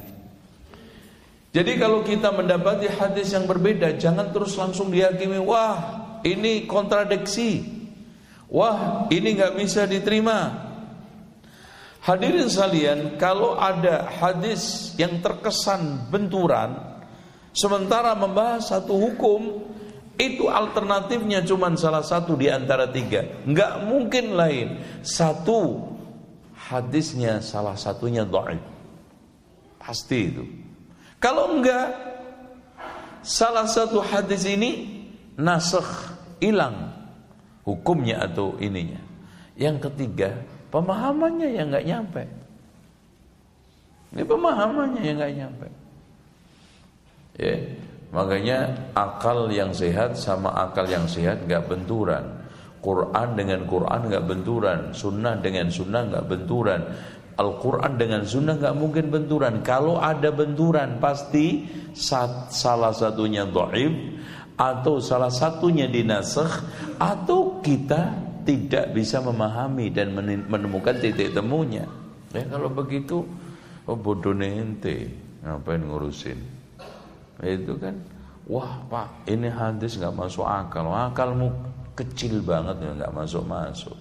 [1.51, 7.63] Jadi kalau kita mendapati hadis yang berbeda, jangan terus langsung dihakimi, wah ini kontradiksi,
[8.51, 10.67] wah ini nggak bisa diterima.
[12.03, 16.99] Hadirin sekalian, kalau ada hadis yang terkesan benturan,
[17.51, 19.67] sementara membahas satu hukum,
[20.17, 24.67] itu alternatifnya cuma salah satu di antara tiga, nggak mungkin lain.
[25.03, 25.83] Satu
[26.55, 28.55] hadisnya salah satunya doa,
[29.77, 30.43] pasti itu.
[31.21, 31.91] Kalau enggak
[33.21, 35.03] salah satu hadis ini
[35.37, 36.93] nasakh hilang
[37.67, 38.99] hukumnya atau ininya.
[39.57, 40.37] Yang ketiga,
[40.69, 42.23] pemahamannya yang enggak nyampe.
[44.15, 45.67] Ini pemahamannya yang enggak nyampe.
[47.37, 47.55] Ya,
[48.13, 48.57] makanya
[48.97, 52.23] akal yang sehat sama akal yang sehat enggak benturan.
[52.79, 56.81] Quran dengan Quran enggak benturan, sunnah dengan sunnah enggak benturan.
[57.37, 59.61] Al-Quran dengan sunnah nggak mungkin benturan.
[59.61, 63.93] Kalau ada benturan pasti salah satunya doib
[64.57, 66.65] atau salah satunya dinasakh
[66.97, 70.17] atau kita tidak bisa memahami dan
[70.49, 71.85] menemukan titik temunya.
[72.33, 73.21] Ya kalau begitu
[73.85, 75.13] oh bodoh ente
[75.45, 76.41] ngapain ngurusin?
[77.37, 78.01] Itu kan
[78.49, 81.53] wah pak ini hadis nggak masuk akal, akalmu
[81.93, 83.97] kecil banget ya nggak masuk masuk.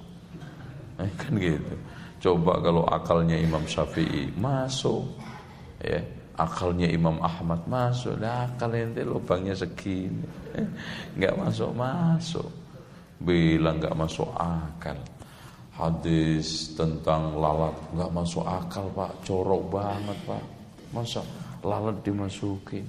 [0.97, 1.77] Eh, kan gitu.
[2.17, 5.05] Coba kalau akalnya Imam Syafi'i masuk,
[5.85, 6.01] ya
[6.37, 10.21] akalnya Imam Ahmad masuk, lah akal ente lubangnya segini,
[11.17, 12.49] nggak masuk masuk,
[13.25, 14.97] bilang nggak masuk akal.
[15.77, 20.45] Hadis tentang lalat nggak masuk akal pak, corok banget pak,
[20.93, 21.25] masa
[21.65, 22.85] lalat dimasukin?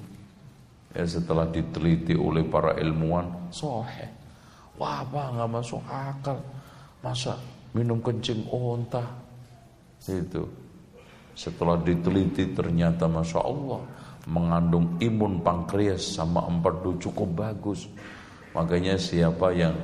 [0.95, 4.07] Ya setelah diteliti oleh para ilmuwan, sohe,
[4.75, 6.39] wah pak nggak masuk akal,
[6.99, 7.39] masa
[7.71, 9.03] minum kencing onta?
[10.03, 10.66] Itu
[11.37, 13.85] setelah diteliti ternyata masya Allah
[14.25, 17.85] mengandung imun pankreas sama empedu cukup bagus.
[18.57, 19.77] Makanya siapa yang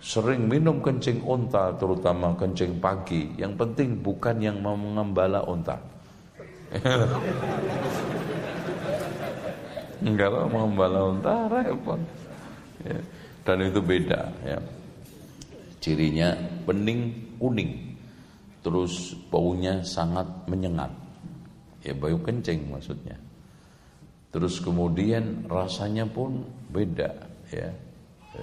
[0.00, 5.44] sering minum kencing onta terutama kencing pagi yang penting bukan yang mau mengembala
[10.04, 12.00] enggak mau mengembala onta repot.
[12.80, 12.96] Ya.
[13.44, 14.58] dan itu beda ya.
[15.84, 16.32] Cirinya
[16.64, 17.93] bening kuning
[18.64, 20.88] terus baunya sangat menyengat.
[21.84, 23.20] Ya bau kencing maksudnya.
[24.32, 26.42] Terus kemudian rasanya pun
[26.72, 27.12] beda
[27.52, 27.70] ya,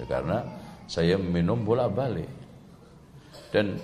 [0.08, 0.40] karena
[0.86, 2.30] saya minum bolak-balik.
[3.52, 3.76] Dan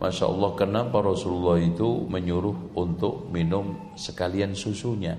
[0.00, 5.14] Masya Allah kenapa Rasulullah itu menyuruh untuk minum sekalian susunya?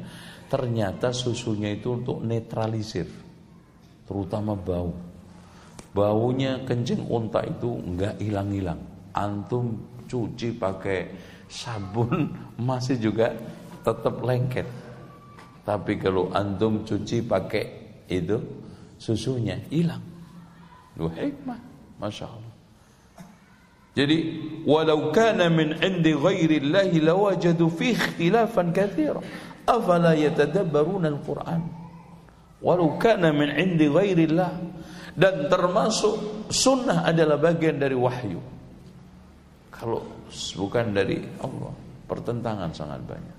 [0.51, 3.07] Ternyata susunya itu untuk netralisir
[4.03, 4.91] Terutama bau.
[5.93, 8.81] Baunya kencing unta itu enggak hilang-hilang.
[9.13, 10.99] Antum cuci pakai
[11.47, 12.31] sabun
[12.67, 13.33] masih juga
[13.83, 14.67] tetap lengket.
[15.63, 17.65] Tapi kalau antum cuci pakai
[18.11, 18.35] itu
[18.99, 20.03] susunya hilang.
[20.99, 21.59] Lu hikmah,
[21.97, 22.53] masya Allah.
[23.93, 24.17] Jadi
[24.65, 29.21] walau kana min indi ghairi Allah lawajadu fi ikhtilafan katsira.
[29.69, 31.61] Afala yatadabbaruna al-Qur'an?
[32.59, 34.57] Walau kana min indi ghairi Allah
[35.13, 38.41] dan termasuk sunnah adalah bagian dari wahyu.
[39.73, 40.05] Kalau
[40.53, 41.73] bukan dari Allah,
[42.05, 43.37] pertentangan sangat banyak.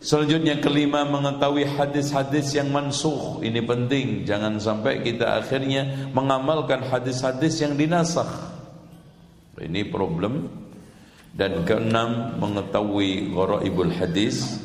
[0.00, 7.76] Selanjutnya kelima mengetahui hadis-hadis yang mansuh Ini penting Jangan sampai kita akhirnya mengamalkan hadis-hadis yang
[7.76, 8.32] dinasakh.
[9.60, 10.48] Ini problem.
[11.36, 14.56] Dan keenam mengetahui gharaibul hadis.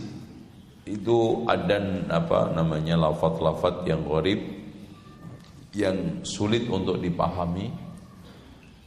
[0.88, 1.84] Itu ada
[2.16, 4.40] apa namanya lafat-lafat yang gharib
[5.76, 7.85] Yang sulit untuk dipahami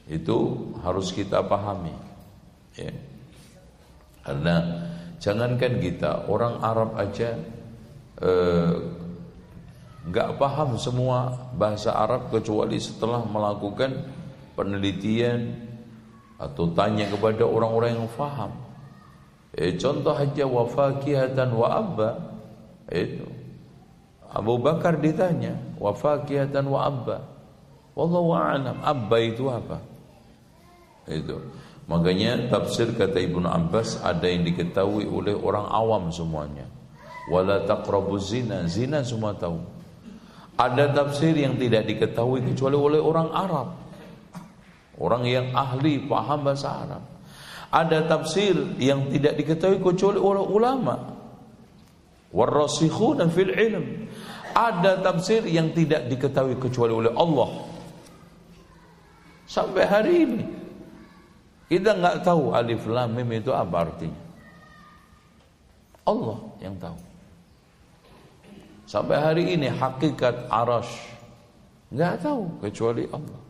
[0.09, 1.93] Itu harus kita pahami
[2.75, 2.93] ya.
[4.25, 4.57] Karena
[5.19, 7.35] Jangankan kita, orang Arab aja
[8.23, 8.75] eh,
[10.07, 13.99] nggak eh, paham semua bahasa Arab kecuali setelah melakukan
[14.55, 15.59] penelitian
[16.39, 18.55] atau tanya kepada orang-orang yang faham.
[19.59, 22.11] Eh, contoh aja wafakihatan wa abba
[22.95, 23.27] itu
[24.31, 27.19] Abu Bakar ditanya wafakihatan wa abba.
[27.99, 28.79] Wallahu a'lam.
[28.87, 29.83] Abba itu apa?
[31.09, 31.41] Itu.
[31.89, 36.69] Makanya tafsir kata Ibnu Abbas ada yang diketahui oleh orang awam semuanya.
[37.33, 39.57] Wala taqrabu zina, zina semua tahu.
[40.61, 43.69] Ada tafsir yang tidak diketahui kecuali oleh orang Arab.
[44.99, 47.03] Orang yang ahli paham bahasa Arab.
[47.73, 50.97] Ada tafsir yang tidak diketahui kecuali oleh ulama.
[52.35, 53.87] Warasikhuna fil ilm.
[54.53, 57.49] Ada tafsir yang tidak diketahui kecuali oleh Allah.
[59.49, 60.58] Sampai hari ini
[61.69, 64.23] kita nggak tahu alif lam mim itu apa artinya.
[66.09, 66.99] Allah yang tahu.
[68.89, 70.89] Sampai hari ini hakikat arash
[71.93, 73.41] nggak tahu kecuali Allah.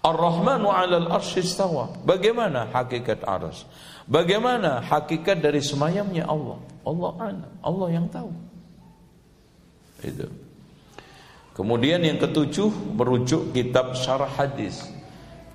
[0.00, 1.92] Ar-Rahmanu 'alal arsy istawa.
[2.08, 3.68] Bagaimana hakikat arash?
[4.08, 6.56] Bagaimana hakikat dari semayamnya Allah?
[6.88, 8.32] Allah alam, Allah yang tahu.
[10.00, 10.24] Itu.
[11.52, 14.88] Kemudian yang ketujuh merujuk kitab syarah hadis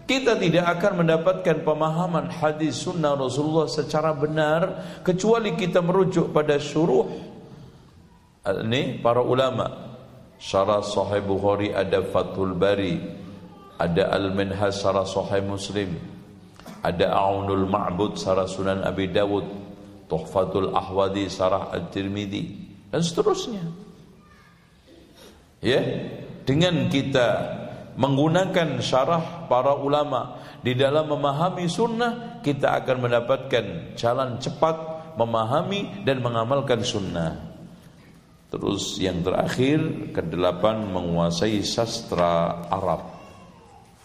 [0.05, 4.61] kita tidak akan mendapatkan pemahaman hadis sunnah Rasulullah secara benar
[5.01, 7.09] kecuali kita merujuk pada syuruh.
[8.45, 9.85] Ini para ulama.
[10.35, 12.99] Syarah sahih Bukhari ada Fathul Bari
[13.79, 15.95] ada Al-Minhaj syarah sahih Muslim
[16.83, 19.47] ada Aunul Ma'bud syarah Sunan Abi Dawud
[20.05, 22.43] Tuhfatul Ahwadi syarah At-Tirmidzi
[22.93, 23.63] dan seterusnya.
[25.65, 25.81] Ya
[26.45, 27.27] dengan kita
[27.95, 30.43] menggunakan syarah para ulama.
[30.61, 34.75] Di dalam memahami sunnah kita akan mendapatkan jalan cepat
[35.15, 37.55] memahami dan mengamalkan sunnah.
[38.51, 43.03] Terus yang terakhir kedelapan menguasai sastra Arab.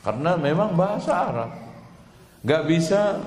[0.00, 1.50] Karena memang bahasa Arab.
[2.40, 3.20] Gak bisa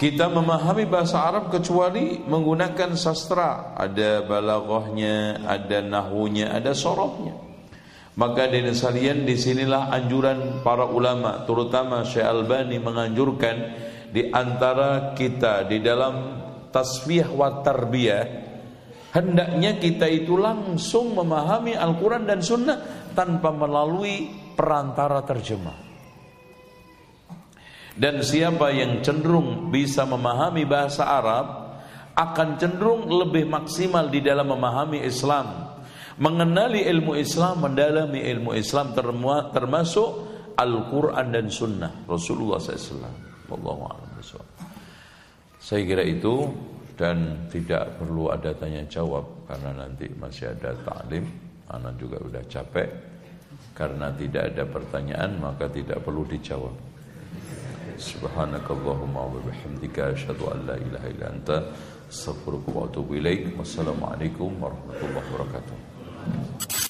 [0.00, 3.74] kita memahami bahasa Arab kecuali menggunakan sastra.
[3.78, 7.49] Ada balaghahnya ada nahwunya ada sorohnya
[8.18, 13.56] maka dari sekalian di sinilah anjuran para ulama terutama Syekh Albani menganjurkan
[14.10, 16.42] di antara kita di dalam
[16.74, 18.50] tasbih wa tarbiyah
[19.14, 22.78] hendaknya kita itu langsung memahami Al-Quran dan Sunnah
[23.14, 25.90] tanpa melalui perantara terjemah.
[28.00, 31.46] Dan siapa yang cenderung bisa memahami bahasa Arab
[32.14, 35.69] akan cenderung lebih maksimal di dalam memahami Islam
[36.18, 38.96] mengenali ilmu Islam, mendalami ilmu Islam
[39.54, 40.08] termasuk
[40.58, 43.30] Al-Quran dan Sunnah Rasulullah SAW.
[43.50, 43.90] Wallahu
[45.60, 46.48] Saya kira itu
[46.94, 51.24] dan tidak perlu ada tanya jawab karena nanti masih ada taklim.
[51.70, 52.88] Anak juga sudah capek
[53.72, 56.74] karena tidak ada pertanyaan maka tidak perlu dijawab.
[58.00, 61.56] Subhanakallahumma wa bihamdika asyhadu an la ilaha illa anta
[62.08, 63.54] astaghfiruka wa atubu ilaik.
[63.56, 65.89] Wassalamualaikum warahmatullahi wabarakatuh.
[66.22, 66.89] Thank